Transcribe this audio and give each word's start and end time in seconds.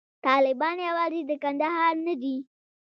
طالبان 0.25 0.77
یوازې 0.89 1.21
د 1.29 1.31
کندهار 1.43 1.95
نه 2.07 2.13
دي. 2.21 2.35